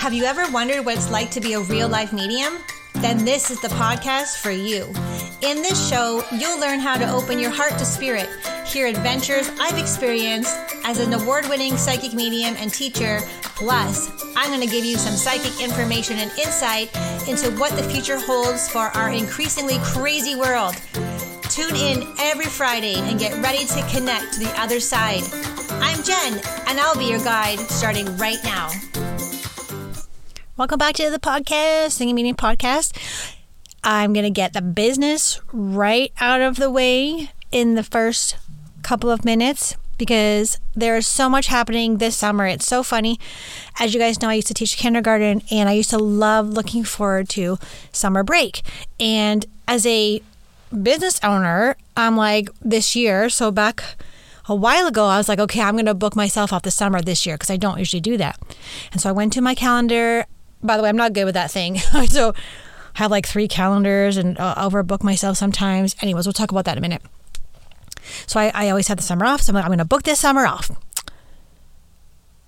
[0.00, 2.54] Have you ever wondered what it's like to be a real life medium?
[2.94, 4.86] Then this is the podcast for you.
[5.42, 8.26] In this show, you'll learn how to open your heart to spirit,
[8.66, 10.56] hear adventures I've experienced
[10.86, 13.20] as an award winning psychic medium and teacher.
[13.42, 16.88] Plus, I'm going to give you some psychic information and insight
[17.28, 20.76] into what the future holds for our increasingly crazy world.
[21.50, 25.24] Tune in every Friday and get ready to connect to the other side.
[25.72, 28.70] I'm Jen, and I'll be your guide starting right now.
[30.56, 32.94] Welcome back to the podcast, Singing Meaning Podcast.
[33.82, 38.36] I'm going to get the business right out of the way in the first
[38.82, 42.46] couple of minutes because there's so much happening this summer.
[42.46, 43.18] It's so funny.
[43.78, 46.84] As you guys know, I used to teach kindergarten and I used to love looking
[46.84, 47.58] forward to
[47.92, 48.62] summer break.
[48.98, 50.20] And as a
[50.82, 53.82] business owner, I'm like, this year, so back
[54.46, 57.00] a while ago, I was like, okay, I'm going to book myself off the summer
[57.00, 58.38] this year because I don't usually do that.
[58.92, 60.26] And so I went to my calendar
[60.62, 61.78] by the way, I'm not good with that thing.
[62.08, 62.32] so
[62.94, 65.96] I have like three calendars and uh, overbook myself sometimes.
[66.00, 67.02] Anyways, we'll talk about that in a minute.
[68.26, 69.42] So I, I always had the summer off.
[69.42, 70.70] So I'm like, I'm going to book this summer off.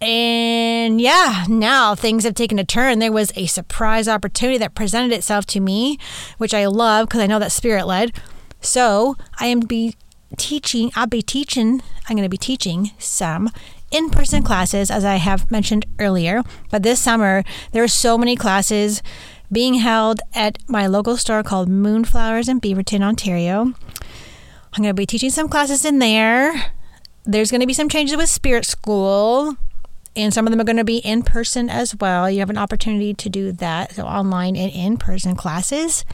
[0.01, 2.99] And yeah, now things have taken a turn.
[2.99, 5.97] There was a surprise opportunity that presented itself to me,
[6.39, 8.13] which I love because I know that spirit led.
[8.61, 9.95] So I am be
[10.37, 13.51] teaching, I'll be teaching, I'm going to be teaching some
[13.93, 16.43] in person classes, as I have mentioned earlier.
[16.71, 19.03] But this summer, there are so many classes
[19.53, 23.75] being held at my local store called Moonflowers in Beaverton, Ontario.
[24.73, 26.73] I'm going to be teaching some classes in there.
[27.25, 29.57] There's going to be some changes with Spirit School,
[30.17, 32.31] and some of them are going to be in person as well.
[32.31, 36.05] You have an opportunity to do that, so online and in person classes.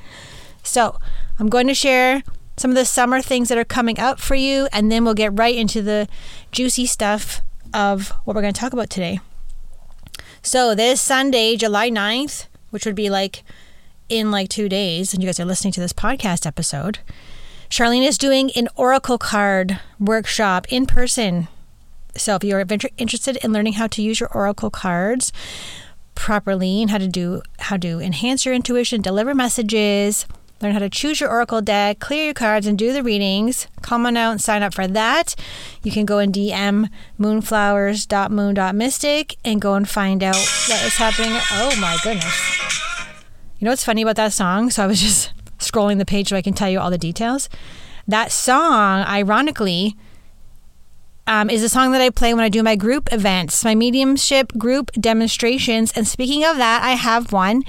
[0.64, 0.98] So,
[1.38, 2.24] I'm going to share
[2.56, 5.38] some of the summer things that are coming up for you, and then we'll get
[5.38, 6.08] right into the
[6.50, 7.40] juicy stuff
[7.72, 9.20] of what we're going to talk about today.
[10.42, 13.42] So, this Sunday, July 9th, which would be like
[14.08, 17.01] in like two days, and you guys are listening to this podcast episode,
[17.68, 21.48] Charlene is doing an Oracle card workshop in person.
[22.17, 22.64] So, if you're
[22.96, 25.33] interested in learning how to use your Oracle cards
[26.14, 30.27] properly and how to do how to enhance your intuition, deliver messages,
[30.61, 33.67] learn how to choose your oracle deck, clear your cards, and do the readings.
[33.83, 35.35] Come on out and sign up for that.
[35.83, 36.89] You can go and DM
[37.19, 41.33] moonflowers.moon.mystic and go and find out what is happening.
[41.52, 42.58] Oh my goodness.
[43.58, 44.70] You know what's funny about that song?
[44.70, 47.48] So I was just scrolling the page so I can tell you all the details.
[48.07, 49.97] That song, ironically,
[51.27, 54.57] um, is a song that I play when I do my group events, my mediumship
[54.57, 55.92] group demonstrations.
[55.92, 57.64] And speaking of that, I have one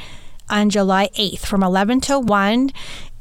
[0.49, 2.71] on July 8th from 11 to 1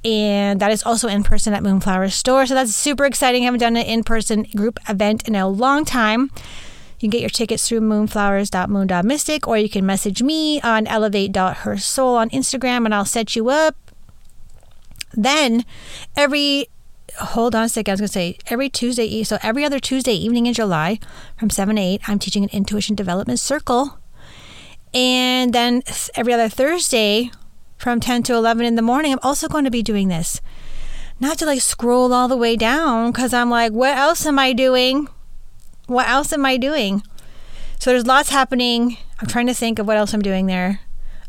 [0.05, 2.47] and that is also in person at Moonflower Store.
[2.47, 3.43] So that's super exciting.
[3.43, 6.31] I haven't done an in person group event in a long time.
[6.99, 12.31] You can get your tickets through moonflowers.moon.mystic or you can message me on elevate.hersoul on
[12.31, 13.77] Instagram and I'll set you up.
[15.15, 15.65] Then
[16.17, 16.69] every
[17.19, 20.47] hold on a second, I was gonna say every Tuesday so every other Tuesday evening
[20.47, 20.99] in July
[21.37, 23.99] from 7 to 8, I'm teaching an intuition development circle
[24.99, 25.85] and then
[26.17, 27.31] every other Thursday
[27.77, 30.41] from 10 to 11 in the morning, I'm also going to be doing this.
[31.21, 34.53] Not to like scroll all the way down because I'm like, what else am I
[34.53, 35.07] doing?
[35.87, 37.05] What else am I doing?
[37.79, 38.97] So there's lots happening.
[39.21, 40.81] I'm trying to think of what else I'm doing there.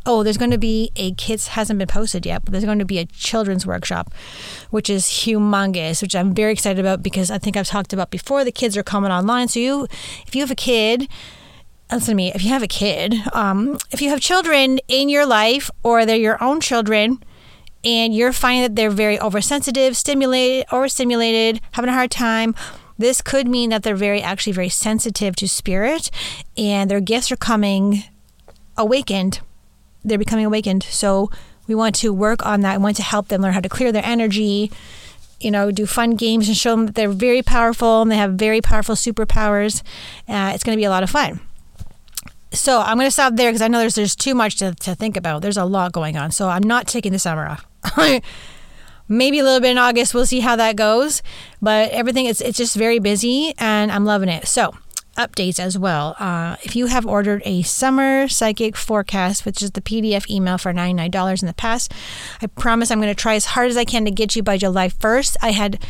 [0.03, 2.85] Oh, there's going to be a kids hasn't been posted yet, but there's going to
[2.85, 4.11] be a children's workshop,
[4.71, 8.43] which is humongous, which I'm very excited about because I think I've talked about before.
[8.43, 9.87] The kids are coming online, so you,
[10.25, 11.07] if you have a kid
[11.91, 15.25] listen to me, if you have a kid, um, if you have children in your
[15.25, 17.23] life or they're your own children,
[17.83, 22.53] and you're finding that they're very oversensitive, stimulated, overstimulated, having a hard time,
[22.97, 26.11] this could mean that they're very actually very sensitive to spirit
[26.57, 28.03] and their gifts are coming
[28.77, 29.39] awakened.
[30.03, 30.83] They're becoming awakened.
[30.83, 31.31] So
[31.67, 32.77] we want to work on that.
[32.77, 34.69] We want to help them learn how to clear their energy,
[35.39, 38.33] you know, do fun games and show them that they're very powerful and they have
[38.33, 39.81] very powerful superpowers.
[40.27, 41.39] Uh, it's going to be a lot of fun
[42.51, 44.95] so I'm going to stop there because I know there's there's too much to, to
[44.95, 45.41] think about.
[45.41, 47.65] There's a lot going on, so I'm not taking the summer off.
[49.07, 50.13] Maybe a little bit in August.
[50.13, 51.23] We'll see how that goes.
[51.61, 54.47] But everything is it's just very busy, and I'm loving it.
[54.47, 54.75] So
[55.17, 56.15] updates as well.
[56.19, 60.73] Uh, if you have ordered a summer psychic forecast, which is the PDF email for
[60.73, 61.91] $99 in the past,
[62.41, 64.57] I promise I'm going to try as hard as I can to get you by
[64.57, 65.35] July 1st.
[65.41, 65.83] I had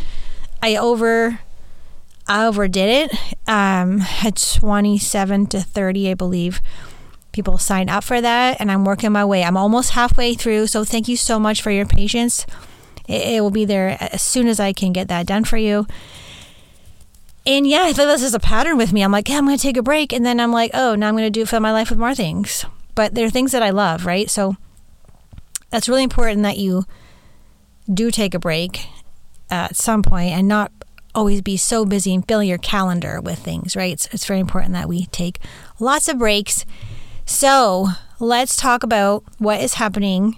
[0.61, 1.39] I over
[2.29, 3.19] I overdid it.
[3.47, 6.61] Um, had 27 to 30, I believe,
[7.31, 9.43] people sign up for that, and I'm working my way.
[9.43, 12.45] I'm almost halfway through, so thank you so much for your patience.
[13.07, 15.87] It, it will be there as soon as I can get that done for you.
[17.45, 19.03] And yeah, I feel this is a pattern with me.
[19.03, 21.07] I'm like, yeah, I'm going to take a break, and then I'm like, oh, now
[21.07, 22.65] I'm going to do fill my life with more things.
[22.95, 24.29] but they're things that I love, right?
[24.29, 24.57] So
[25.69, 26.83] that's really important that you
[27.91, 28.87] do take a break
[29.49, 30.71] at some point and not
[31.15, 33.93] always be so busy and fill your calendar with things, right?
[33.93, 35.39] It's, it's very important that we take
[35.79, 36.65] lots of breaks.
[37.25, 37.87] So
[38.19, 40.37] let's talk about what is happening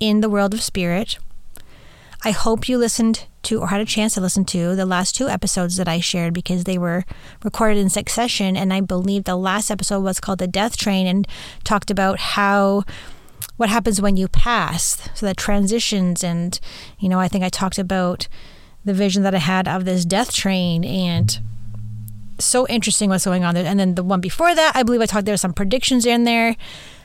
[0.00, 1.18] in the world of spirit.
[2.24, 5.28] I hope you listened to or had a chance to listen to the last two
[5.28, 7.04] episodes that I shared because they were
[7.42, 8.56] recorded in succession.
[8.56, 11.28] And I believe the last episode was called The Death Train and
[11.64, 12.84] talked about how
[13.56, 15.08] what happens when you pass.
[15.14, 16.24] So the transitions.
[16.24, 16.58] And,
[16.98, 18.26] you know, I think I talked about
[18.84, 21.38] the vision that I had of this death train and
[22.38, 23.64] so interesting what's going on there.
[23.64, 26.56] And then the one before that, I believe I talked there some predictions in there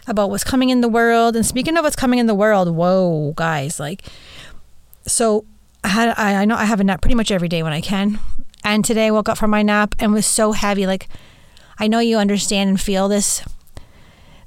[0.07, 1.35] about what's coming in the world.
[1.35, 4.03] And speaking of what's coming in the world, whoa, guys, like,
[5.05, 5.45] so
[5.83, 7.81] I had I, I know I have a nap pretty much every day when I
[7.81, 8.19] can.
[8.63, 10.85] And today I woke up from my nap and was so heavy.
[10.85, 11.07] Like,
[11.77, 13.43] I know you understand and feel this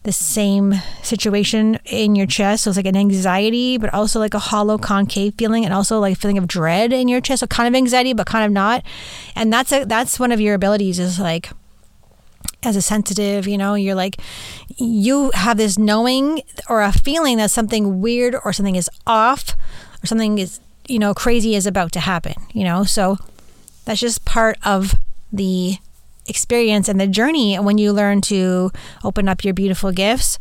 [0.04, 2.64] the same situation in your chest.
[2.64, 6.18] So it's like an anxiety, but also like a hollow concave feeling and also like
[6.18, 7.40] feeling of dread in your chest.
[7.40, 8.84] So kind of anxiety, but kind of not.
[9.36, 11.50] And that's a, that's one of your abilities is like
[12.64, 14.16] as a sensitive, you know, you're like
[14.76, 19.54] you have this knowing or a feeling that something weird or something is off
[20.02, 22.82] or something is, you know, crazy is about to happen, you know?
[22.82, 23.18] So
[23.84, 24.94] that's just part of
[25.32, 25.76] the
[26.32, 28.70] experience and the journey when you learn to
[29.04, 30.38] open up your beautiful gifts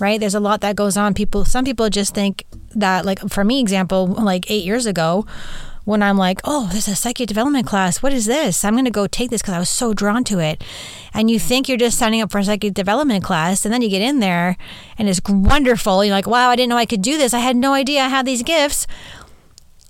[0.00, 0.18] right?
[0.18, 1.14] There's a lot that goes on.
[1.14, 2.44] People some people just think
[2.74, 5.26] that like for me example like eight years ago
[5.84, 8.02] when i'm like oh there's a psychic development class.
[8.02, 8.64] What is this?
[8.64, 10.64] I'm going to go take this because i was so drawn to it.
[11.12, 13.90] And you think you're just signing up for a psychic development class and then you
[13.90, 14.56] get in there
[14.96, 16.04] and it's wonderful.
[16.04, 17.34] You're like wow i didn't know i could do this.
[17.34, 18.86] I had no idea i had these gifts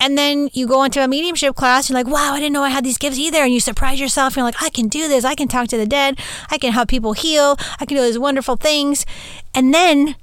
[0.00, 2.70] and then you go into a mediumship class, you're like, wow, I didn't know I
[2.70, 3.43] had these gifts either.
[3.43, 4.35] And you surprise yourself.
[4.35, 5.26] You're like, I can do this.
[5.26, 6.19] I can talk to the dead.
[6.50, 7.56] I can help people heal.
[7.79, 9.05] I can do these wonderful things.
[9.55, 10.17] And then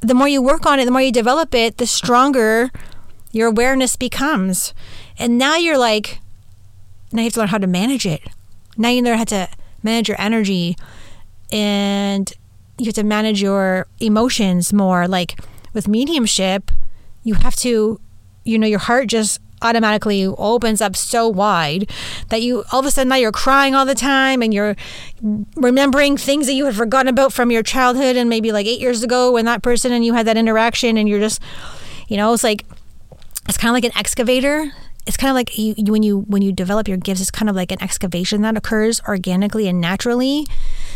[0.00, 2.70] the more you work on it, the more you develop it, the stronger
[3.32, 4.74] your awareness becomes.
[5.18, 6.20] And now you're like,
[7.12, 8.22] now you have to learn how to manage it.
[8.76, 9.48] Now you learn how to
[9.82, 10.76] manage your energy
[11.50, 12.32] and
[12.78, 15.08] you have to manage your emotions more.
[15.08, 15.40] Like
[15.72, 16.70] with mediumship,
[17.24, 18.00] you have to
[18.44, 21.88] you know, your heart just automatically opens up so wide
[22.30, 24.74] that you all of a sudden now you're crying all the time and you're
[25.54, 29.04] remembering things that you had forgotten about from your childhood and maybe like eight years
[29.04, 31.40] ago when that person and you had that interaction and you're just
[32.08, 32.64] you know it's like
[33.48, 34.72] it's kind of like an excavator.
[35.04, 37.56] It's kind of like you, when you when you develop your gifts it's kind of
[37.56, 40.46] like an excavation that occurs organically and naturally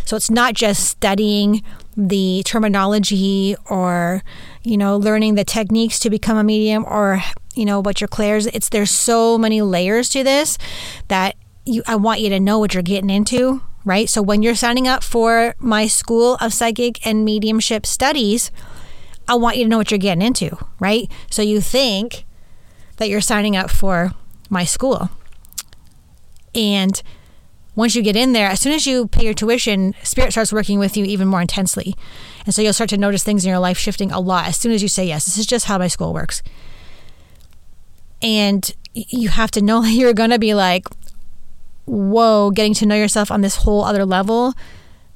[0.06, 1.62] so it's not just studying
[1.96, 4.22] the terminology or,
[4.62, 7.20] you know, learning the techniques to become a medium or,
[7.54, 8.46] you know, what your clairs.
[8.46, 10.58] It's there's so many layers to this
[11.08, 14.08] that you I want you to know what you're getting into, right?
[14.08, 18.52] So when you're signing up for my School of Psychic and Mediumship Studies,
[19.26, 21.10] I want you to know what you're getting into, right?
[21.30, 22.24] So you think
[22.98, 24.12] that you're signing up for
[24.48, 25.10] my school.
[26.54, 27.02] And
[27.76, 30.78] once you get in there, as soon as you pay your tuition, spirit starts working
[30.78, 31.94] with you even more intensely.
[32.46, 34.72] And so you'll start to notice things in your life shifting a lot as soon
[34.72, 35.26] as you say yes.
[35.26, 36.42] This is just how my school works.
[38.22, 40.88] And you have to know that you're going to be like,
[41.84, 44.54] whoa, getting to know yourself on this whole other level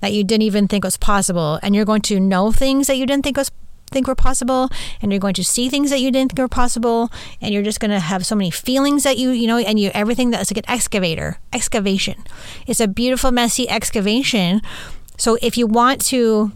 [0.01, 1.59] that you didn't even think was possible.
[1.63, 3.51] And you're going to know things that you didn't think was
[3.91, 4.71] think were possible
[5.01, 7.81] and you're going to see things that you didn't think were possible and you're just
[7.81, 10.59] going to have so many feelings that you you know and you everything that's like
[10.59, 12.17] an excavator excavation.
[12.67, 14.63] It's a beautiful messy excavation.
[15.17, 16.53] So if you want to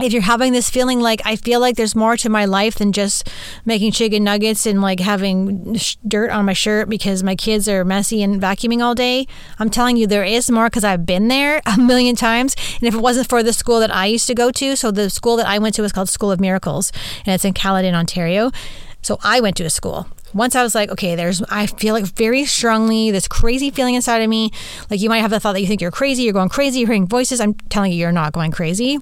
[0.00, 2.92] if you're having this feeling like I feel like there's more to my life than
[2.92, 3.28] just
[3.64, 7.84] making chicken nuggets and like having sh- dirt on my shirt because my kids are
[7.84, 9.26] messy and vacuuming all day,
[9.58, 12.54] I'm telling you there is more because I've been there a million times.
[12.80, 15.10] And if it wasn't for the school that I used to go to, so the
[15.10, 16.92] school that I went to was called School of Miracles
[17.26, 18.50] and it's in Caledon, Ontario.
[19.02, 22.04] So I went to a school once I was like, okay, there's, I feel like
[22.04, 24.50] very strongly this crazy feeling inside of me.
[24.90, 26.88] Like you might have the thought that you think you're crazy, you're going crazy, you're
[26.88, 27.40] hearing voices.
[27.40, 28.98] I'm telling you, you're not going crazy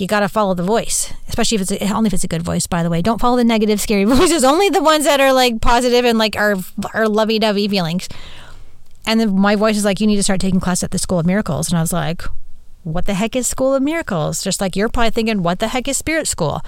[0.00, 2.42] you got to follow the voice, especially if it's a, only if it's a good
[2.42, 2.66] voice.
[2.66, 4.44] By the way, don't follow the negative, scary voices.
[4.44, 6.56] Only the ones that are like positive and like are
[6.94, 8.08] are lovey dovey feelings.
[9.06, 11.18] And then my voice is like, you need to start taking class at the School
[11.18, 12.22] of Miracles, and I was like,
[12.82, 14.42] what the heck is School of Miracles?
[14.42, 16.60] Just like you're probably thinking, what the heck is Spirit School?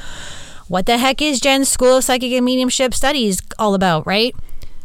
[0.69, 4.35] What the heck is Jen's School of Psychic and Mediumship Studies all about, right?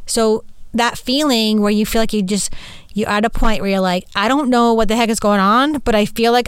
[0.05, 2.53] So that feeling where you feel like you just
[2.93, 5.39] you're at a point where you're like, I don't know what the heck is going
[5.39, 6.47] on, but I feel like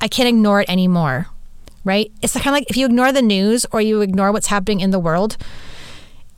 [0.00, 1.26] I can't ignore it anymore,
[1.84, 2.10] right?
[2.22, 4.90] It's kind of like if you ignore the news or you ignore what's happening in
[4.90, 5.36] the world,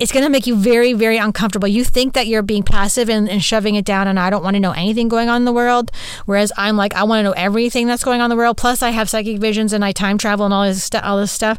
[0.02, 1.68] it's going to make you very, very uncomfortable.
[1.68, 4.54] You think that you're being passive and, and shoving it down, and I don't want
[4.54, 5.92] to know anything going on in the world.
[6.26, 8.56] Whereas I'm like, I want to know everything that's going on in the world.
[8.56, 11.58] Plus, I have psychic visions and I time travel and all this all this stuff.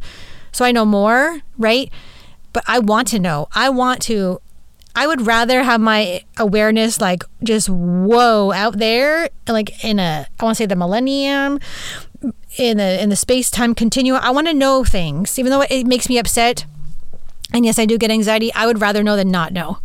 [0.52, 1.90] So I know more, right?
[2.52, 3.48] But I want to know.
[3.56, 4.42] I want to.
[4.96, 10.44] I would rather have my awareness like just whoa out there, like in a I
[10.44, 11.60] want to say the millennium,
[12.58, 14.22] in the in the space time continuum.
[14.22, 16.66] I want to know things, even though it makes me upset
[17.54, 18.52] and yes, I do get anxiety.
[18.54, 19.78] I would rather know than not know.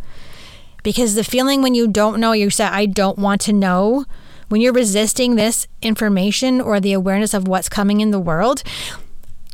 [0.81, 4.05] Because the feeling when you don't know, you say, I don't want to know,
[4.47, 8.63] when you're resisting this information or the awareness of what's coming in the world,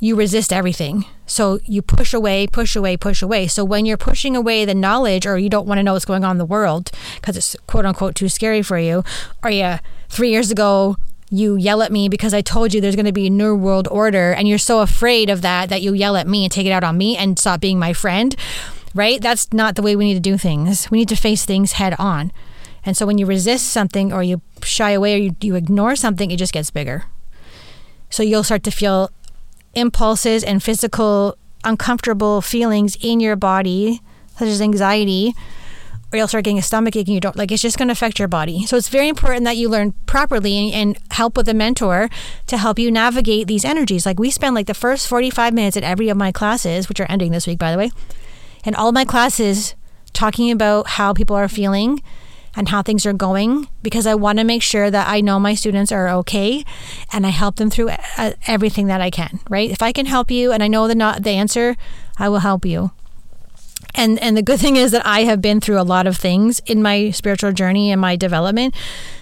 [0.05, 1.03] you resist everything.
[1.25, 3.47] So you push away, push away, push away.
[3.47, 6.23] So when you're pushing away the knowledge or you don't want to know what's going
[6.23, 9.03] on in the world because it's quote unquote too scary for you,
[9.43, 10.95] or yeah, three years ago
[11.31, 13.87] you yell at me because I told you there's going to be a new world
[13.89, 16.71] order and you're so afraid of that that you yell at me and take it
[16.71, 18.35] out on me and stop being my friend,
[18.93, 19.19] right?
[19.19, 20.91] That's not the way we need to do things.
[20.91, 22.31] We need to face things head on.
[22.85, 26.29] And so when you resist something or you shy away or you, you ignore something,
[26.29, 27.05] it just gets bigger.
[28.11, 29.09] So you'll start to feel
[29.75, 34.01] impulses and physical uncomfortable feelings in your body,
[34.37, 35.33] such as anxiety,
[36.13, 37.91] or you'll start getting a stomach ache and you don't like it's just going to
[37.91, 38.65] affect your body.
[38.65, 42.09] So it's very important that you learn properly and, and, help with a mentor
[42.47, 44.05] to help you navigate these energies.
[44.05, 47.07] Like we spend like the first 45 minutes at every of my classes, which are
[47.09, 47.91] ending this week by the way,
[48.63, 49.75] and all my classes
[50.13, 52.01] talking about how people are feeling
[52.55, 55.55] and how things are going because I want to make sure that I know my
[55.55, 56.63] students are okay
[57.11, 59.69] and I help them through uh, everything that I can, right?
[59.69, 61.75] If I can help you and I know the not the answer,
[62.17, 62.91] I will help you
[63.95, 66.61] and and the good thing is that I have been through a lot of things
[66.65, 68.75] in my spiritual journey and my development.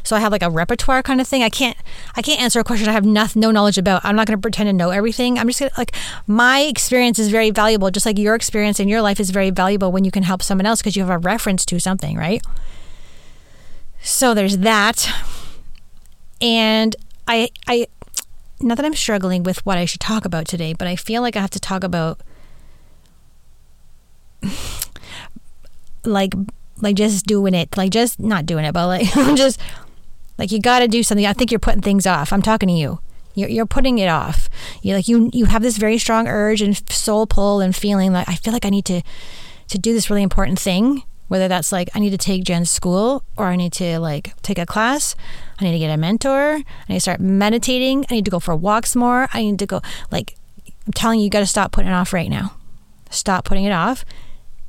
[0.04, 1.44] So I have like a repertoire kind of thing.
[1.44, 1.78] I can't
[2.16, 4.04] I can't answer a question I have no knowledge about.
[4.04, 5.40] I'm not going to pretend to know everything.
[5.40, 5.96] I'm just gonna like
[6.28, 9.92] my experience is very valuable, just like your experience in your life is very valuable
[9.92, 12.42] when you can help someone else because you have a reference to something, right?
[14.06, 15.10] So there's that,
[16.42, 16.94] and
[17.26, 17.88] I I
[18.60, 21.38] not that I'm struggling with what I should talk about today, but I feel like
[21.38, 22.20] I have to talk about
[26.04, 26.34] like
[26.82, 29.08] like just doing it like just not doing it but like
[29.38, 29.58] just
[30.38, 31.26] like you got to do something.
[31.26, 32.34] I think you're putting things off.
[32.34, 33.00] I'm talking to you.
[33.36, 34.50] You're, you're putting it off.
[34.82, 38.28] You like you you have this very strong urge and soul pull and feeling like
[38.28, 39.02] i feel like i need to
[39.70, 43.24] to do this really important thing whether that's like i need to take jen's school
[43.38, 45.16] or i need to like take a class
[45.60, 48.40] i need to get a mentor i need to start meditating i need to go
[48.40, 50.36] for walks more i need to go like
[50.86, 52.54] i'm telling you you got to stop putting it off right now
[53.10, 54.06] stop putting it off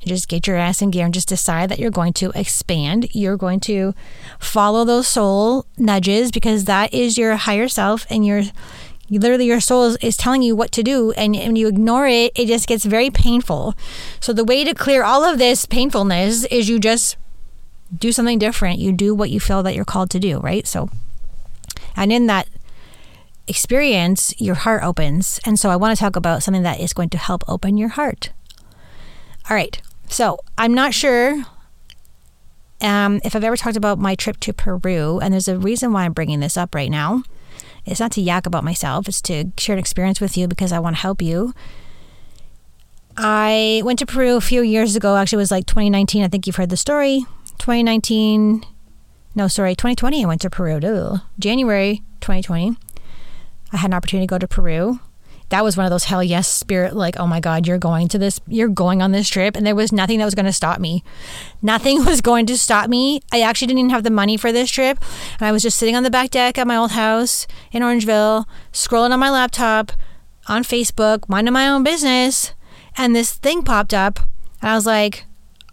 [0.01, 3.09] And just get your ass in gear and just decide that you're going to expand.
[3.15, 3.95] You're going to
[4.39, 8.43] follow those soul nudges because that is your higher self and your
[9.19, 12.33] literally your soul is, is telling you what to do and when you ignore it
[12.35, 13.75] it just gets very painful.
[14.21, 17.17] So the way to clear all of this painfulness is you just
[17.97, 18.79] do something different.
[18.79, 20.67] You do what you feel that you're called to do right?
[20.67, 20.89] So
[21.97, 22.49] and in that
[23.47, 25.41] experience your heart opens.
[25.45, 27.91] And so i want to talk about something that is going to help open your
[27.91, 28.33] heart.
[29.51, 31.45] All right so I'm not sure
[32.81, 36.05] um, if I've ever talked about my trip to Peru, and there's a reason why
[36.05, 37.23] I'm bringing this up right now.
[37.85, 40.79] It's not to yak about myself, it's to share an experience with you because I
[40.79, 41.53] want to help you.
[43.17, 45.17] I went to Peru a few years ago.
[45.17, 46.25] Actually, it was like 2019.
[46.25, 47.25] I think you've heard the story.
[47.59, 48.65] 2019,
[49.35, 50.25] no, sorry, 2020.
[50.25, 50.79] I went to Peru.
[50.79, 51.21] Ugh.
[51.39, 52.77] January 2020.
[53.73, 55.01] I had an opportunity to go to Peru
[55.51, 58.19] that was one of those hell yes spirit like oh my god you're going to
[58.19, 59.57] this you're going on this trip.
[59.57, 61.05] And there was nothing that was going to stop me.
[61.63, 63.21] Nothing was going to stop me.
[63.33, 64.99] I actually didn't even have the money for this trip.
[65.39, 68.47] And i was just sitting on the back deck at my old house in orangeville
[68.73, 69.93] scrolling on my laptop
[70.47, 72.55] on facebook minding my own business.
[72.97, 74.21] And this thing popped up
[74.61, 75.27] and i was like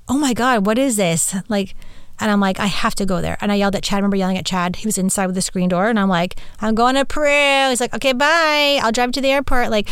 [0.07, 1.35] oh my god what is this?
[1.47, 1.75] Like
[2.21, 3.35] and I'm like, I have to go there.
[3.41, 3.95] And I yelled at Chad.
[3.95, 4.75] I remember yelling at Chad.
[4.75, 5.87] He was inside with the screen door.
[5.87, 7.69] And I'm like, I'm going to Peru.
[7.69, 8.79] He's like, okay, bye.
[8.81, 9.71] I'll drive to the airport.
[9.71, 9.89] Like,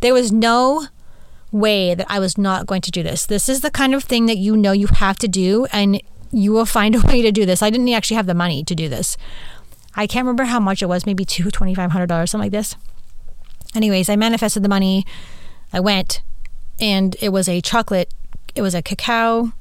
[0.00, 0.86] there was no
[1.52, 3.26] way that I was not going to do this.
[3.26, 5.66] This is the kind of thing that you know you have to do.
[5.70, 6.00] And
[6.32, 7.62] you will find a way to do this.
[7.62, 9.18] I didn't actually have the money to do this.
[9.94, 12.74] I can't remember how much it was, maybe two, $2,500, something like this.
[13.74, 15.04] Anyways, I manifested the money.
[15.74, 16.22] I went
[16.80, 18.12] and it was a chocolate,
[18.54, 19.52] it was a cacao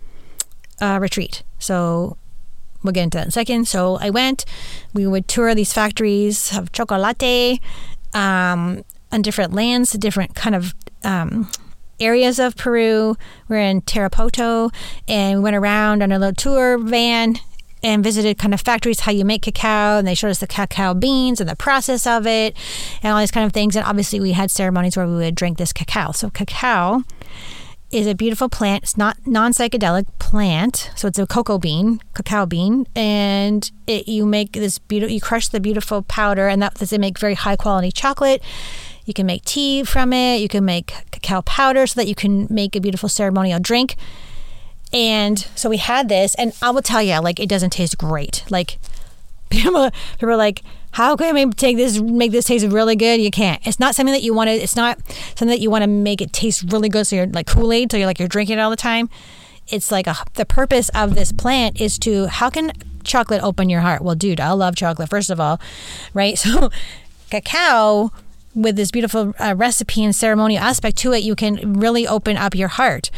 [0.81, 1.43] uh, retreat.
[1.65, 2.17] So
[2.83, 3.67] we'll get into that in a second.
[3.67, 4.45] So I went,
[4.93, 7.59] we would tour these factories of chocolate
[8.13, 11.49] um, on different lands, different kind of um,
[11.99, 13.15] areas of Peru.
[13.47, 14.73] We're in Tarapoto
[15.07, 17.37] and we went around on a little tour van
[17.83, 20.95] and visited kind of factories, how you make cacao, and they showed us the cacao
[20.95, 22.57] beans and the process of it
[23.03, 23.75] and all these kind of things.
[23.75, 26.11] And obviously, we had ceremonies where we would drink this cacao.
[26.11, 27.03] So, cacao
[27.95, 28.83] is a beautiful plant.
[28.83, 34.25] It's not non psychedelic plant, so it's a cocoa bean, cacao bean, and it, you
[34.25, 35.13] make this beautiful.
[35.13, 38.43] You crush the beautiful powder, and that does it make very high quality chocolate.
[39.05, 40.41] You can make tea from it.
[40.41, 43.95] You can make cacao powder so that you can make a beautiful ceremonial drink.
[44.91, 48.43] And so we had this, and I will tell you, like, it doesn't taste great.
[48.49, 48.77] Like,
[49.49, 50.63] people, people are like,
[50.95, 53.19] how can I take this, make this taste really good?
[53.19, 53.61] You can't.
[53.67, 56.21] It's not something that you want to, it's not something that you want to make
[56.21, 57.05] it taste really good.
[57.05, 59.09] So you're like Kool Aid, so you're like, you're drinking it all the time.
[59.67, 62.71] It's like a, the purpose of this plant is to, how can
[63.03, 64.03] chocolate open your heart?
[64.03, 65.59] Well, dude, I love chocolate, first of all,
[66.13, 66.39] right?
[66.45, 66.69] So,
[67.29, 68.13] cacao
[68.53, 72.55] with this beautiful uh, recipe and ceremonial aspect to it, you can really open up
[72.55, 73.11] your heart,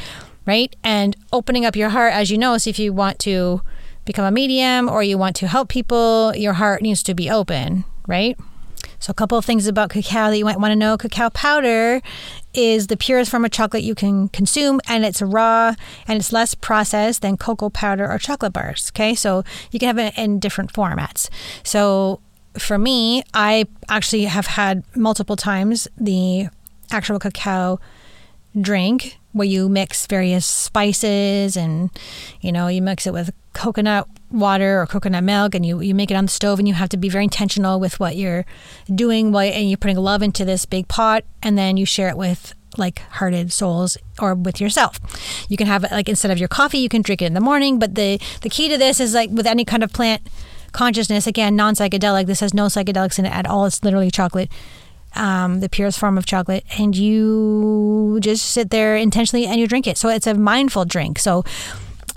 [0.48, 0.75] right?
[0.84, 3.62] And opening up your heart, as you know, so if you want to
[4.07, 7.85] become a medium or you want to help people, your heart needs to be open,
[8.07, 8.35] right?
[8.99, 10.97] So, a couple of things about cacao that you might want to know.
[10.97, 12.01] Cacao powder
[12.53, 15.75] is the purest form of chocolate you can consume, and it's raw
[16.07, 18.91] and it's less processed than cocoa powder or chocolate bars.
[18.93, 21.29] Okay, so you can have it in different formats.
[21.63, 22.21] So,
[22.57, 26.47] for me, I actually have had multiple times the
[26.91, 27.79] actual cacao
[28.59, 31.91] drink where you mix various spices and
[32.41, 36.11] you know you mix it with coconut water or coconut milk and you, you make
[36.11, 38.45] it on the stove and you have to be very intentional with what you're
[38.93, 42.17] doing while, and you're putting love into this big pot and then you share it
[42.17, 44.99] with like hearted souls or with yourself.
[45.49, 47.41] You can have it like instead of your coffee, you can drink it in the
[47.41, 47.79] morning.
[47.79, 50.21] But the the key to this is like with any kind of plant
[50.73, 52.27] consciousness, again, non psychedelic.
[52.27, 53.65] This has no psychedelics in it at all.
[53.65, 54.51] It's literally chocolate,
[55.15, 59.87] um, the purest form of chocolate, and you just sit there intentionally and you drink
[59.87, 59.97] it.
[59.97, 61.17] So it's a mindful drink.
[61.17, 61.43] So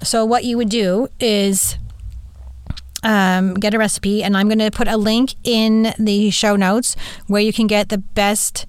[0.03, 1.77] so what you would do is
[3.03, 6.97] um, get a recipe, and I'm going to put a link in the show notes
[7.27, 8.67] where you can get the best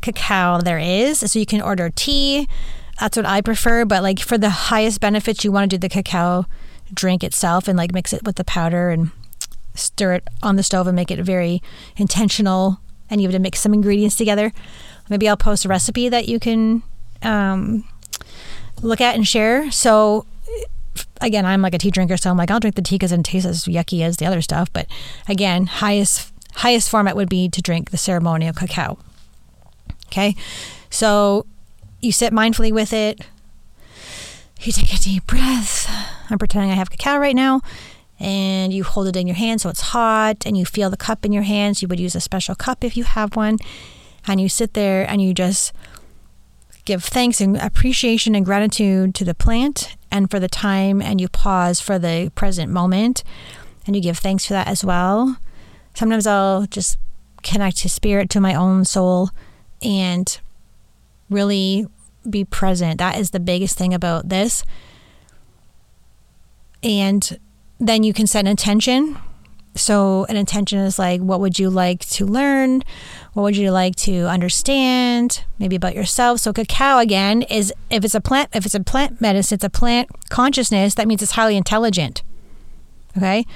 [0.00, 1.18] cacao there is.
[1.18, 2.48] So you can order tea.
[3.00, 3.84] That's what I prefer.
[3.84, 6.46] But like for the highest benefits, you want to do the cacao
[6.92, 9.10] drink itself and like mix it with the powder and
[9.74, 11.62] stir it on the stove and make it very
[11.96, 12.80] intentional.
[13.10, 14.52] And you have to mix some ingredients together.
[15.08, 16.82] Maybe I'll post a recipe that you can
[17.22, 17.84] um,
[18.82, 19.70] look at and share.
[19.70, 20.26] So
[21.20, 23.24] again, I'm like a tea drinker, so I'm like, I'll drink the tea because it
[23.24, 24.72] tastes as yucky as the other stuff.
[24.72, 24.86] But
[25.28, 28.98] again, highest highest format would be to drink the ceremonial cacao.
[30.06, 30.34] Okay,
[30.90, 31.46] so
[32.00, 33.20] you sit mindfully with it.
[34.60, 35.88] You take a deep breath.
[36.30, 37.60] I'm pretending I have cacao right now.
[38.20, 41.24] And you hold it in your hand so it's hot, and you feel the cup
[41.24, 41.82] in your hands.
[41.82, 43.58] You would use a special cup if you have one.
[44.26, 45.72] And you sit there and you just
[46.88, 51.28] give thanks and appreciation and gratitude to the plant and for the time, and you
[51.28, 53.22] pause for the present moment
[53.86, 55.36] and you give thanks for that as well.
[55.92, 56.96] Sometimes I'll just
[57.42, 59.28] connect to spirit, to my own soul,
[59.82, 60.40] and
[61.28, 61.86] really
[62.28, 62.96] be present.
[62.98, 64.64] That is the biggest thing about this.
[66.82, 67.38] And
[67.78, 69.18] then you can set an intention
[69.78, 72.82] so, an intention is like, what would you like to learn?
[73.32, 75.44] What would you like to understand?
[75.58, 76.40] Maybe about yourself.
[76.40, 79.70] So, cacao again is if it's a plant, if it's a plant medicine, it's a
[79.70, 80.94] plant consciousness.
[80.94, 82.22] That means it's highly intelligent.
[83.16, 83.46] Okay,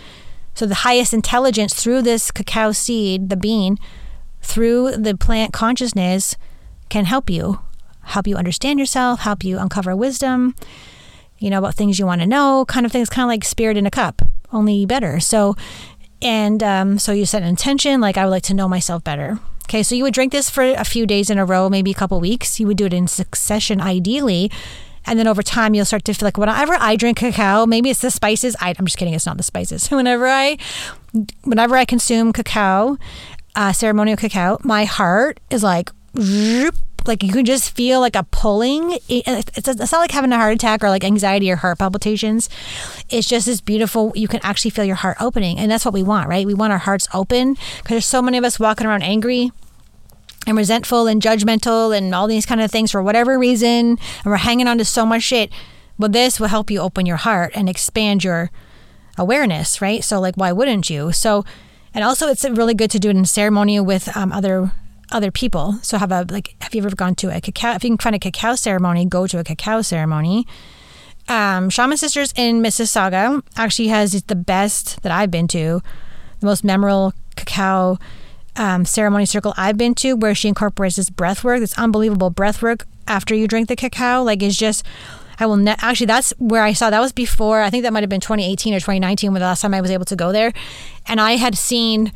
[0.54, 3.78] so the highest intelligence through this cacao seed, the bean,
[4.40, 6.37] through the plant consciousness,
[6.88, 7.61] can help you,
[8.02, 10.54] help you understand yourself, help you uncover wisdom.
[11.38, 13.76] You know about things you want to know, kind of things, kind of like spirit
[13.76, 15.18] in a cup, only better.
[15.20, 15.56] So
[16.22, 19.38] and um, so you set an intention, like I would like to know myself better.
[19.64, 21.94] Okay, so you would drink this for a few days in a row, maybe a
[21.94, 22.61] couple weeks.
[22.61, 24.50] You would do it in succession, ideally.
[25.04, 28.00] And then over time, you'll start to feel like whenever I drink cacao, maybe it's
[28.00, 28.54] the spices.
[28.61, 29.87] I, am just kidding, it's not the spices.
[29.90, 30.58] Whenever I,
[31.42, 32.98] whenever I consume cacao,
[33.56, 35.90] uh, ceremonial cacao, my heart is like,
[37.06, 38.98] like you can just feel like a pulling.
[39.08, 42.48] It's, it's not like having a heart attack or like anxiety or heart palpitations.
[43.10, 45.58] It's just this beautiful, you can actually feel your heart opening.
[45.58, 46.46] And that's what we want, right?
[46.46, 49.50] We want our hearts open because there's so many of us walking around angry
[50.46, 53.90] and resentful and judgmental and all these kind of things for whatever reason.
[53.90, 55.52] And we're hanging on to so much shit.
[55.98, 58.50] Well, this will help you open your heart and expand your
[59.18, 60.02] awareness, right?
[60.02, 61.12] So, like, why wouldn't you?
[61.12, 61.44] So,
[61.94, 64.72] and also, it's really good to do it in ceremony with um, other
[65.12, 65.75] other people.
[65.83, 68.16] So have a like have you ever gone to a cacao if you can find
[68.16, 70.46] a cacao ceremony, go to a cacao ceremony.
[71.29, 75.81] Um, Shaman Sisters in Mississauga actually has the best that I've been to,
[76.40, 77.98] the most memorable cacao
[78.57, 82.61] um, ceremony circle I've been to, where she incorporates this breath work, this unbelievable breath
[82.61, 84.22] work after you drink the cacao.
[84.22, 84.85] Like it's just,
[85.38, 87.62] I will ne- actually that's where I saw that was before.
[87.62, 89.90] I think that might have been 2018 or 2019 when the last time I was
[89.90, 90.53] able to go there,
[91.07, 92.12] and I had seen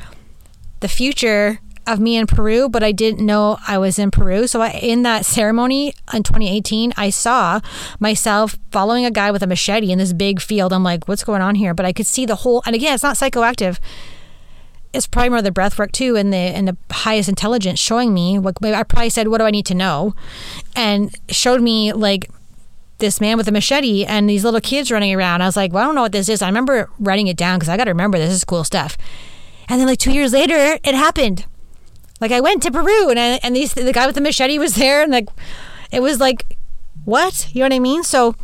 [0.81, 4.47] the future of me in Peru, but I didn't know I was in Peru.
[4.47, 7.61] So I, in that ceremony in 2018, I saw
[8.01, 10.73] myself following a guy with a machete in this big field.
[10.73, 11.75] I'm like, what's going on here?
[11.75, 12.63] But I could see the whole.
[12.67, 13.79] And again, it's not psychoactive.
[14.93, 18.39] It's probably more the breath work too, and the and the highest intelligence showing me.
[18.39, 20.15] What I probably said, what do I need to know,
[20.75, 22.31] and showed me like
[22.99, 25.43] this man with a machete and these little kids running around.
[25.43, 26.41] I was like, well, I don't know what this is.
[26.41, 28.97] I remember writing it down because I got to remember this is cool stuff.
[29.69, 31.45] And then like two years later, it happened.
[32.21, 34.75] Like I went to Peru and I, and these the guy with the machete was
[34.75, 35.29] there and like
[35.93, 36.57] it was like
[37.05, 38.03] what you know what I mean.
[38.03, 38.35] So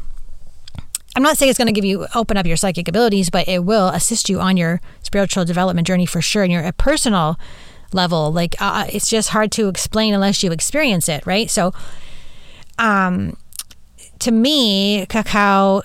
[1.14, 3.64] I'm not saying it's going to give you open up your psychic abilities, but it
[3.64, 7.38] will assist you on your spiritual development journey for sure, and your a personal
[7.92, 8.32] level.
[8.32, 11.50] Like uh, it's just hard to explain unless you experience it, right?
[11.50, 11.72] So,
[12.78, 13.37] um,
[14.20, 15.82] to me, cacao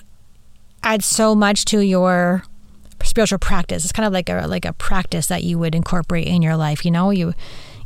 [0.82, 2.42] adds so much to your
[3.02, 3.84] spiritual practice.
[3.84, 6.84] It's kind of like a like a practice that you would incorporate in your life.
[6.86, 7.34] You know, you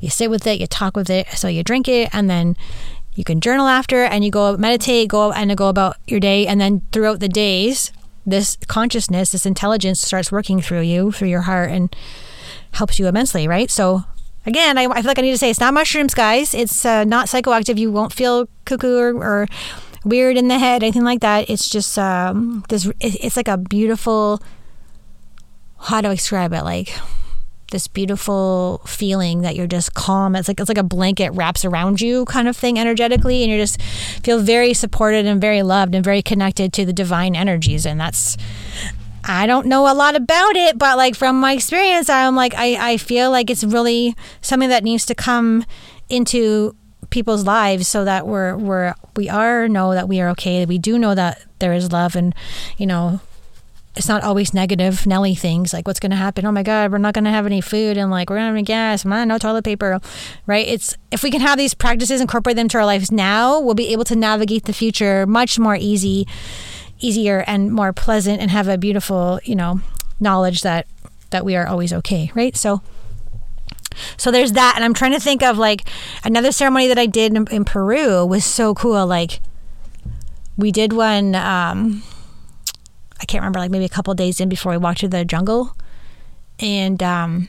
[0.03, 2.57] you sit with it, you talk with it, so you drink it, and then
[3.15, 6.61] you can journal after, and you go meditate, go and go about your day, and
[6.61, 7.93] then throughout the days,
[8.27, 11.95] this consciousness, this intelligence starts working through you, through your heart, and
[12.73, 13.71] helps you immensely, right?
[13.71, 14.03] So
[14.45, 16.53] again, I, I feel like I need to say it's not mushrooms, guys.
[16.53, 17.79] It's uh, not psychoactive.
[17.79, 19.47] You won't feel cuckoo or, or
[20.05, 21.49] weird in the head, anything like that.
[21.49, 22.91] It's just um, this.
[23.01, 24.43] It's like a beautiful
[25.83, 26.63] how do I describe it?
[26.63, 26.95] Like
[27.73, 30.37] this beautiful feeling that you're just calm.
[30.37, 33.59] It's like it's like a blanket wraps around you kind of thing energetically and you
[33.59, 33.83] just
[34.23, 38.37] feel very supported and very loved and very connected to the divine energies and that's
[39.25, 42.93] I don't know a lot about it, but like from my experience, I'm like I,
[42.93, 45.65] I feel like it's really something that needs to come
[46.09, 46.77] into
[47.11, 50.65] people's lives so that we're we're we are know that we are okay.
[50.67, 52.35] We do know that there is love and
[52.79, 53.21] you know
[53.95, 56.47] it's not always negative Nelly things like what's going to happen.
[56.47, 58.47] Oh my God, we're not going to have any food and like we're going to
[58.47, 59.05] have any gas.
[59.05, 60.01] Man, no toilet paper,
[60.47, 60.67] right?
[60.67, 63.89] It's if we can have these practices, incorporate them to our lives now, we'll be
[63.89, 66.27] able to navigate the future much more easy,
[67.01, 69.81] easier and more pleasant, and have a beautiful, you know,
[70.19, 70.87] knowledge that
[71.31, 72.57] that we are always okay, right?
[72.57, 72.83] So.
[74.17, 75.87] So there's that, and I'm trying to think of like
[76.25, 79.07] another ceremony that I did in, in Peru was so cool.
[79.07, 79.41] Like
[80.57, 81.35] we did one.
[81.35, 82.03] Um,
[83.23, 85.77] I can't remember, like maybe a couple days in before we walked through the jungle.
[86.59, 87.49] And um,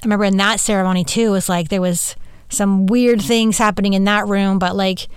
[0.00, 2.14] I remember in that ceremony too, it was like there was
[2.48, 5.08] some weird things happening in that room, but like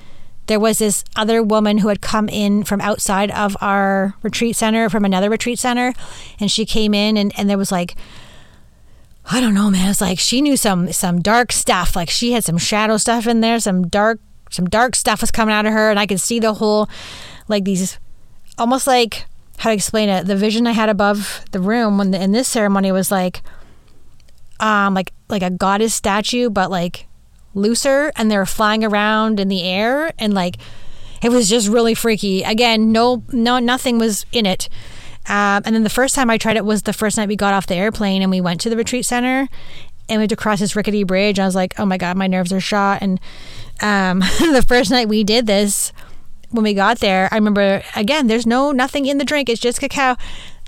[0.48, 4.90] there was this other woman who had come in from outside of our retreat center,
[4.90, 5.94] from another retreat center,
[6.40, 7.96] and she came in and, and there was like
[9.26, 9.92] I don't know, man.
[9.92, 11.96] It's like she knew some some dark stuff.
[11.96, 14.20] Like she had some shadow stuff in there, some dark
[14.50, 16.90] some dark stuff was coming out of her, and I could see the whole
[17.48, 18.00] like these
[18.58, 19.26] almost like
[19.62, 20.26] how to explain it.
[20.26, 23.44] The vision I had above the room when the, in this ceremony was like,
[24.60, 27.08] um, like like a goddess statue, but like
[27.54, 30.58] looser, and they were flying around in the air, and like
[31.22, 32.42] it was just really freaky.
[32.42, 34.68] Again, no, no, nothing was in it.
[35.28, 37.54] Um, and then the first time I tried it was the first night we got
[37.54, 39.48] off the airplane and we went to the retreat center
[40.10, 41.38] and we had to cross this rickety bridge.
[41.38, 43.04] I was like, oh my God, my nerves are shot.
[43.04, 43.20] And
[43.80, 45.94] um, the first night we did this,
[46.52, 49.50] when we got there, I remember again, there's no nothing in the drink.
[49.50, 50.18] It's just cacao.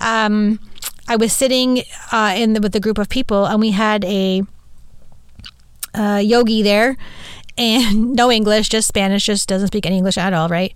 [0.00, 0.58] Um,
[1.06, 4.42] I was sitting uh, in the, with a group of people, and we had a
[5.94, 6.96] uh, yogi there,
[7.56, 9.24] and no English, just Spanish.
[9.24, 10.74] Just doesn't speak any English at all, right?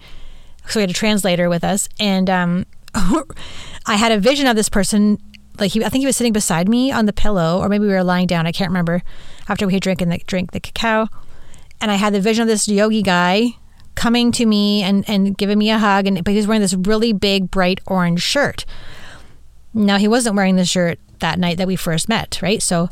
[0.68, 4.68] So we had a translator with us, and um, I had a vision of this
[4.68, 5.18] person.
[5.58, 7.92] Like he, I think he was sitting beside me on the pillow, or maybe we
[7.92, 8.46] were lying down.
[8.46, 9.02] I can't remember.
[9.48, 11.08] After we had drinking the drink the cacao,
[11.80, 13.56] and I had the vision of this yogi guy
[13.98, 16.06] coming to me and, and giving me a hug.
[16.06, 18.64] And but he was wearing this really big, bright orange shirt.
[19.74, 22.62] Now he wasn't wearing the shirt that night that we first met, right?
[22.62, 22.88] So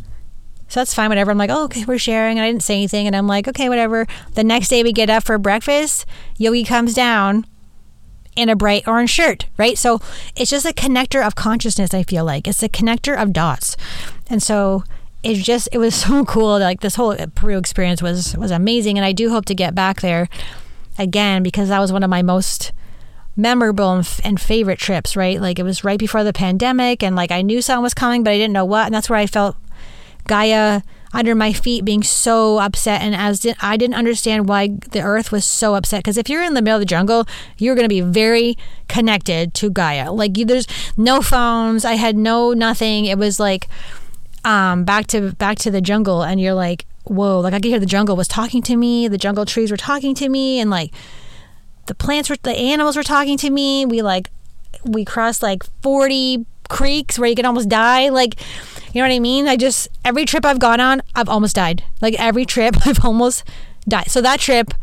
[0.68, 1.30] so that's fine, whatever.
[1.30, 2.38] I'm like, oh, okay, we're sharing.
[2.38, 3.06] And I didn't say anything.
[3.06, 4.04] And I'm like, okay, whatever.
[4.34, 6.04] The next day we get up for breakfast,
[6.38, 7.46] Yogi comes down
[8.34, 9.78] in a bright orange shirt, right?
[9.78, 10.00] So
[10.34, 12.48] it's just a connector of consciousness, I feel like.
[12.48, 13.76] It's a connector of dots.
[14.28, 14.82] And so
[15.22, 16.58] it's just, it was so cool.
[16.58, 18.98] Like this whole Peru experience was, was amazing.
[18.98, 20.28] And I do hope to get back there
[20.98, 22.72] again because that was one of my most
[23.36, 25.40] memorable and, and, favorite trips, right?
[25.40, 28.30] Like it was right before the pandemic and like I knew something was coming, but
[28.30, 28.86] I didn't know what.
[28.86, 29.56] And that's where I felt
[30.26, 30.80] Gaia
[31.12, 33.02] under my feet being so upset.
[33.02, 36.00] And as did, I didn't understand why the earth was so upset.
[36.00, 37.26] Because if you're in the middle of the jungle,
[37.58, 38.56] you're going to be very
[38.88, 40.12] connected to Gaia.
[40.12, 41.84] Like you, there's no phones.
[41.84, 43.04] I had no nothing.
[43.04, 43.68] It was like,
[44.44, 47.80] um, back to back to the jungle and you're like whoa, like I could hear
[47.80, 50.92] the jungle was talking to me, the jungle trees were talking to me, and like
[51.86, 53.86] the plants were, the animals were talking to me.
[53.86, 54.30] We like,
[54.84, 58.08] we crossed like 40 creeks where you can almost die.
[58.08, 58.40] Like,
[58.92, 59.48] you know what I mean?
[59.48, 61.84] I just, every trip I've gone on, I've almost died.
[62.00, 63.44] Like, every trip I've almost
[63.88, 64.10] died.
[64.10, 64.74] So that trip,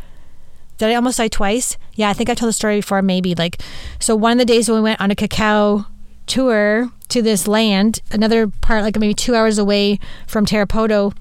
[0.78, 1.76] did I almost die twice?
[1.94, 3.34] Yeah, I think I told the story before, maybe.
[3.34, 3.60] Like,
[4.00, 5.86] so one of the days when we went on a cacao
[6.26, 11.14] tour to this land, another part, like maybe two hours away from Tarapoto,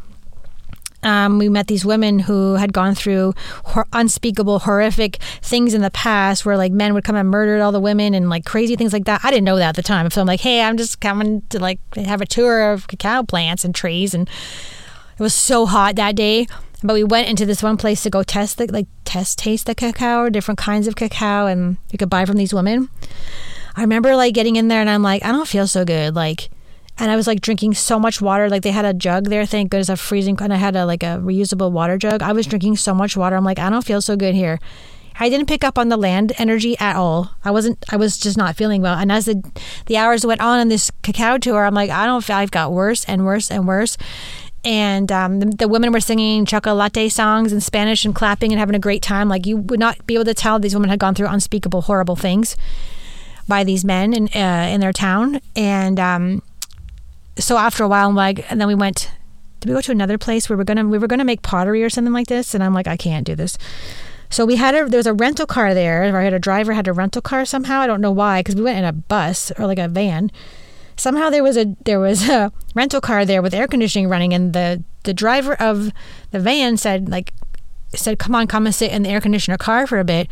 [1.03, 3.33] um, we met these women who had gone through
[3.65, 7.71] hor- unspeakable, horrific things in the past where like men would come and murder all
[7.71, 9.21] the women and like crazy things like that.
[9.23, 10.09] I didn't know that at the time.
[10.09, 13.63] So I'm like, hey, I'm just coming to like have a tour of cacao plants
[13.65, 14.13] and trees.
[14.13, 16.47] And it was so hot that day.
[16.83, 19.75] But we went into this one place to go test the like test taste the
[19.75, 22.89] cacao, or different kinds of cacao, and you could buy from these women.
[23.75, 26.13] I remember like getting in there and I'm like, I don't feel so good.
[26.13, 26.49] Like
[26.97, 28.49] and I was like drinking so much water.
[28.49, 31.03] Like they had a jug there, thank goodness, a freezing, and I had a like
[31.03, 32.21] a reusable water jug.
[32.21, 33.35] I was drinking so much water.
[33.35, 34.59] I'm like, I don't feel so good here.
[35.19, 37.31] I didn't pick up on the land energy at all.
[37.43, 37.83] I wasn't.
[37.89, 38.97] I was just not feeling well.
[38.97, 39.43] And as the
[39.85, 42.27] the hours went on in this cacao tour, I'm like, I don't.
[42.29, 43.97] I've got worse and worse and worse.
[44.65, 48.75] And um, the, the, women were singing chocolate songs in Spanish and clapping and having
[48.75, 49.27] a great time.
[49.27, 52.15] Like you would not be able to tell these women had gone through unspeakable, horrible
[52.15, 52.55] things
[53.45, 55.41] by these men in uh, in their town.
[55.55, 56.41] And um,
[57.37, 59.11] so after a while, I'm like, and then we went.
[59.59, 61.83] Did we go to another place where we are gonna we were gonna make pottery
[61.83, 62.53] or something like this?
[62.53, 63.57] And I'm like, I can't do this.
[64.29, 66.03] So we had a there was a rental car there.
[66.03, 67.79] I had a driver had a rental car somehow.
[67.79, 70.31] I don't know why because we went in a bus or like a van.
[70.97, 74.53] Somehow there was a there was a rental car there with air conditioning running, and
[74.53, 75.91] the the driver of
[76.31, 77.31] the van said like
[77.95, 80.27] said, "Come on, come and sit in the air conditioner car for a bit."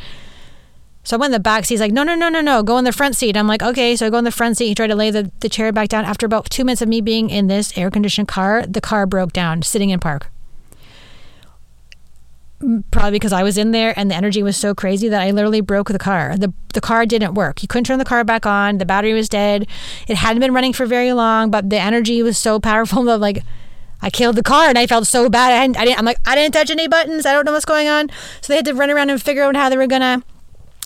[1.03, 1.75] So I went in the back seat.
[1.75, 2.61] He's like, no, no, no, no, no.
[2.61, 3.35] Go in the front seat.
[3.35, 3.95] I'm like, okay.
[3.95, 4.67] So I go in the front seat.
[4.67, 6.05] He tried to lay the, the chair back down.
[6.05, 9.33] After about two minutes of me being in this air conditioned car, the car broke
[9.33, 10.31] down, sitting in park.
[12.61, 15.31] Mm, probably because I was in there and the energy was so crazy that I
[15.31, 16.37] literally broke the car.
[16.37, 17.61] The the car didn't work.
[17.61, 18.77] You couldn't turn the car back on.
[18.77, 19.67] The battery was dead.
[20.07, 23.43] It hadn't been running for very long, but the energy was so powerful that like
[24.01, 25.51] I killed the car and I felt so bad.
[25.51, 25.97] I, I didn't.
[25.97, 27.25] I'm like I didn't touch any buttons.
[27.25, 28.09] I don't know what's going on.
[28.41, 30.23] So they had to run around and figure out how they were gonna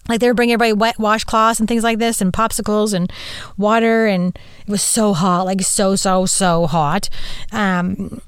[0.08, 3.12] like they were bringing everybody wet washcloths and things like this and popsicles and
[3.58, 7.10] water and it was so hot like so so so hot.
[7.52, 8.22] Um,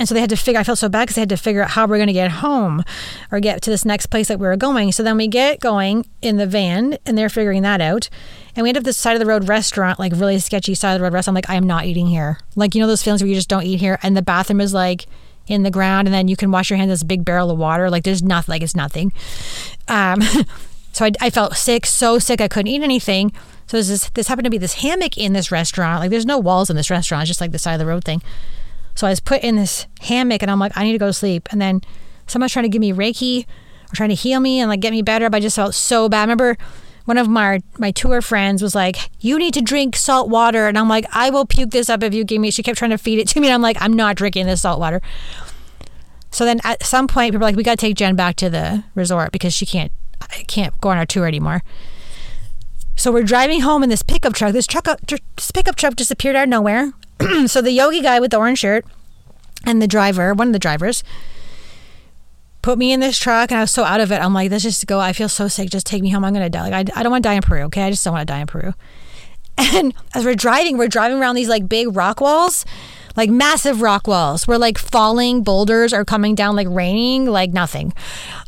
[0.00, 1.62] and so they had to figure i felt so bad because they had to figure
[1.62, 2.82] out how we're going to get home
[3.30, 4.92] or get to this next place that we were going.
[4.92, 8.08] So then we get going in the van and they're figuring that out.
[8.56, 11.00] And we end up this side of the road restaurant like really sketchy side of
[11.00, 11.36] the road restaurant.
[11.36, 12.38] I'm like i am not eating here.
[12.56, 14.72] Like you know those feelings where you just don't eat here and the bathroom is
[14.72, 15.06] like
[15.46, 17.58] in the ground and then you can wash your hands in this big barrel of
[17.58, 17.90] water?
[17.90, 19.12] Like there's nothing like it's nothing.
[19.86, 20.22] Um,
[20.92, 23.32] So I, I felt sick, so sick I couldn't eat anything.
[23.66, 26.00] So this is, this happened to be this hammock in this restaurant.
[26.00, 27.22] Like there's no walls in this restaurant.
[27.22, 28.22] It's just like the side of the road thing.
[28.94, 31.12] So I was put in this hammock and I'm like, I need to go to
[31.12, 31.48] sleep.
[31.52, 31.80] And then
[32.26, 35.02] someone's trying to give me Reiki or trying to heal me and like get me
[35.02, 35.30] better.
[35.30, 36.18] But I just felt so bad.
[36.18, 36.56] I remember
[37.04, 40.78] one of my my tour friends was like, "You need to drink salt water," and
[40.78, 42.98] I'm like, "I will puke this up if you give me." She kept trying to
[42.98, 45.00] feed it to me, and I'm like, "I'm not drinking this salt water."
[46.30, 48.50] So then at some point, people were like, "We got to take Jen back to
[48.50, 49.90] the resort because she can't
[50.20, 51.62] I can't go on our tour anymore.
[52.96, 54.52] So we're driving home in this pickup truck.
[54.52, 56.92] This truck, uh, this pickup truck disappeared out of nowhere.
[57.46, 58.84] so the yogi guy with the orange shirt
[59.64, 61.02] and the driver, one of the drivers,
[62.62, 64.20] put me in this truck, and I was so out of it.
[64.20, 65.00] I'm like, let's just go.
[65.00, 65.70] I feel so sick.
[65.70, 66.24] Just take me home.
[66.24, 66.68] I'm gonna die.
[66.68, 67.62] Like I, I don't want to die in Peru.
[67.62, 68.74] Okay, I just don't want to die in Peru.
[69.74, 72.64] And as we're driving, we're driving around these like big rock walls,
[73.16, 74.46] like massive rock walls.
[74.46, 77.92] We're like falling boulders are coming down, like raining, like nothing.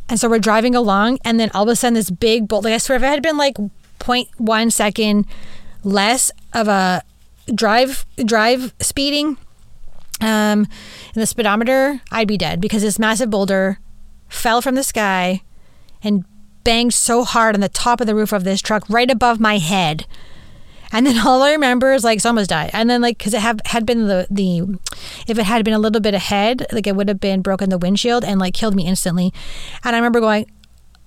[0.09, 2.75] And so we're driving along, and then all of a sudden, this big bolt, like
[2.75, 3.57] I swear, if it had been like
[3.99, 5.27] 0.1 second
[5.85, 7.03] less of a
[7.55, 9.37] drive drive speeding
[10.21, 10.67] um,
[11.15, 13.79] in the speedometer, I'd be dead because this massive boulder
[14.29, 15.43] fell from the sky
[16.03, 16.25] and
[16.65, 19.59] banged so hard on the top of the roof of this truck right above my
[19.59, 20.07] head
[20.93, 22.71] and then all I remember is like someone's died.
[22.73, 24.79] And then like because it have, had been the the
[25.27, 27.79] if it had been a little bit ahead, like it would have been broken the
[27.79, 29.33] windshield and like killed me instantly.
[29.83, 30.51] And I remember going,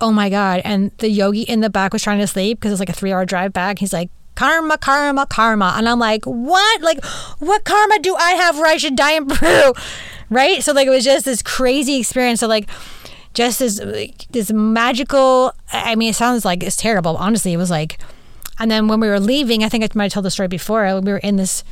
[0.01, 0.61] oh my god!
[0.65, 3.13] And the yogi in the back was trying to sleep because it's like a three
[3.13, 3.79] hour drive back.
[3.79, 4.09] He's like.
[4.35, 5.75] Karma, karma, karma.
[5.77, 6.81] And I'm like, what?
[6.81, 7.01] Like,
[7.39, 9.71] what karma do I have where I should die in Peru?
[10.29, 10.61] Right?
[10.61, 12.41] So, like, it was just this crazy experience.
[12.41, 12.67] So, like,
[13.33, 13.79] just this,
[14.31, 15.53] this magical.
[15.71, 17.15] I mean, it sounds like it's terrible.
[17.15, 17.97] Honestly, it was like,
[18.59, 20.83] and then when we were leaving, I think I might have told the story before.
[21.01, 21.63] We were in this.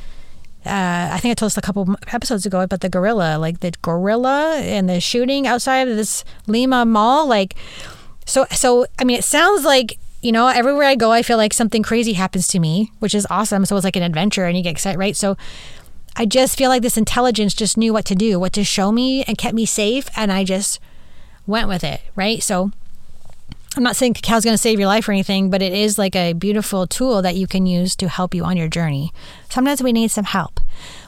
[0.66, 3.72] Uh, I think I told this a couple episodes ago about the gorilla, like the
[3.82, 7.26] gorilla and the shooting outside of this Lima mall.
[7.26, 7.54] Like,
[8.26, 8.86] so so.
[8.98, 12.14] I mean, it sounds like you know everywhere I go, I feel like something crazy
[12.14, 13.64] happens to me, which is awesome.
[13.66, 15.16] So it's like an adventure, and you get excited, right?
[15.16, 15.36] So
[16.16, 19.24] I just feel like this intelligence just knew what to do, what to show me,
[19.24, 20.80] and kept me safe, and I just
[21.46, 22.42] went with it, right?
[22.42, 22.70] So
[23.76, 25.98] I'm not saying cacao is going to save your life or anything, but it is
[25.98, 29.12] like a beautiful tool that you can use to help you on your journey.
[29.50, 30.60] Sometimes we need some help.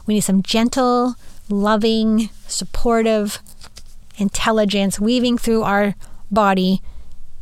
[0.05, 1.15] We need some gentle,
[1.49, 3.39] loving, supportive
[4.17, 5.95] intelligence weaving through our
[6.29, 6.81] body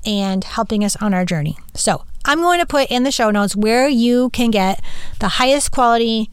[0.05, 1.57] and helping us on our journey.
[1.73, 4.83] So, I'm going to put in the show notes where you can get
[5.19, 6.29] the highest quality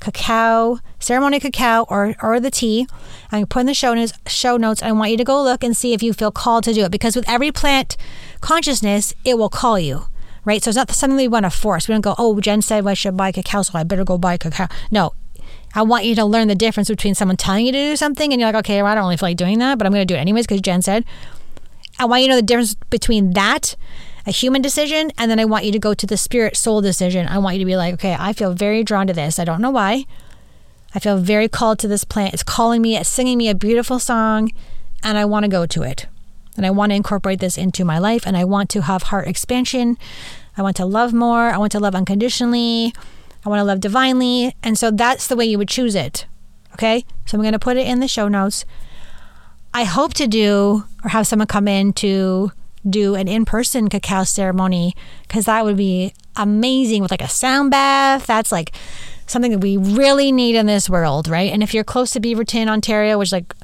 [0.00, 2.86] cacao, ceremony cacao, or, or the tea.
[3.26, 4.82] I'm going to put in the show notes, show notes.
[4.82, 6.90] I want you to go look and see if you feel called to do it
[6.90, 7.96] because with every plant
[8.40, 10.06] consciousness, it will call you,
[10.44, 10.62] right?
[10.62, 11.88] So it's not something we want to force.
[11.88, 14.34] We don't go, oh, Jen said I should buy cacao, so I better go buy
[14.34, 14.68] a cacao.
[14.90, 15.14] No,
[15.74, 18.40] I want you to learn the difference between someone telling you to do something and
[18.40, 20.12] you're like, okay, well, I don't really feel like doing that, but I'm going to
[20.14, 21.04] do it anyways because Jen said.
[21.98, 23.76] I want you to know the difference between that,
[24.26, 27.28] a human decision, and then I want you to go to the spirit soul decision.
[27.28, 29.38] I want you to be like, okay, I feel very drawn to this.
[29.38, 30.06] I don't know why.
[30.94, 32.34] I feel very called to this plant.
[32.34, 34.50] It's calling me, it's singing me a beautiful song,
[35.04, 36.06] and I want to go to it.
[36.56, 39.28] And I want to incorporate this into my life, and I want to have heart
[39.28, 39.96] expansion.
[40.56, 41.50] I want to love more.
[41.50, 42.92] I want to love unconditionally.
[43.44, 44.54] I want to love divinely.
[44.62, 46.26] And so that's the way you would choose it.
[46.74, 47.04] Okay.
[47.26, 48.64] So I'm going to put it in the show notes.
[49.72, 52.52] I hope to do or have someone come in to
[52.88, 57.70] do an in person cacao ceremony because that would be amazing with like a sound
[57.70, 58.26] bath.
[58.26, 58.72] That's like
[59.26, 61.52] something that we really need in this world, right?
[61.52, 63.54] And if you're close to Beaverton, Ontario, which like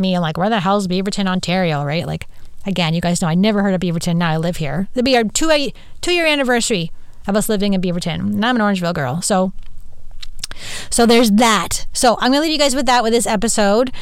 [0.00, 2.06] me, I'm like, where the hell's Beaverton, Ontario, right?
[2.06, 2.26] Like,
[2.66, 4.16] again, you guys know I never heard of Beaverton.
[4.16, 4.88] Now I live here.
[4.92, 6.90] It'll be our two, two year anniversary
[7.26, 8.20] of us living in Beaverton.
[8.20, 9.22] And I'm an Orangeville girl.
[9.22, 9.52] So
[10.90, 11.86] so there's that.
[11.92, 13.92] So I'm going to leave you guys with that with this episode.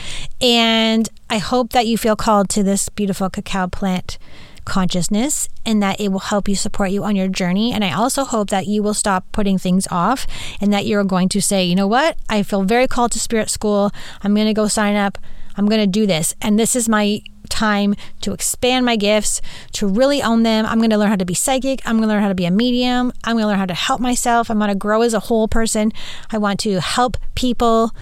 [0.41, 4.19] And I hope that you feel called to this beautiful cacao plant
[4.65, 7.73] consciousness and that it will help you support you on your journey.
[7.73, 10.27] And I also hope that you will stop putting things off
[10.61, 12.17] and that you're going to say, you know what?
[12.29, 13.91] I feel very called to spirit school.
[14.23, 15.19] I'm going to go sign up.
[15.59, 16.35] I'm going to do this.
[16.41, 19.43] And this is my time to expand my gifts,
[19.73, 20.65] to really own them.
[20.65, 21.81] I'm going to learn how to be psychic.
[21.85, 23.13] I'm going to learn how to be a medium.
[23.25, 24.51] I'm going to learn how to help myself.
[24.51, 25.93] I'm going to grow as a whole person.
[26.31, 27.93] I want to help people.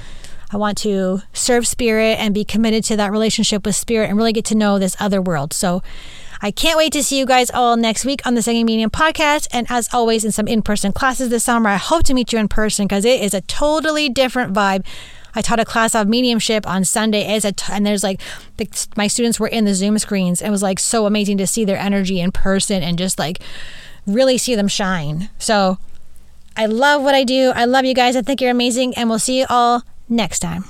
[0.53, 4.33] I want to serve spirit and be committed to that relationship with spirit and really
[4.33, 5.53] get to know this other world.
[5.53, 5.83] So
[6.43, 9.49] I can't wait to see you guys all next week on the Second Medium podcast.
[9.53, 12.39] And as always, in some in person classes this summer, I hope to meet you
[12.39, 14.85] in person because it is a totally different vibe.
[15.37, 18.21] I taught a class of mediumship on Sunday as a t- and there's like
[18.57, 20.41] the, my students were in the Zoom screens.
[20.43, 23.41] It was like so amazing to see their energy in person and just like
[24.07, 25.29] really see them shine.
[25.39, 25.79] So
[26.57, 27.53] I love what I do.
[27.55, 28.17] I love you guys.
[28.17, 30.65] I think you're amazing and we'll see you all next time.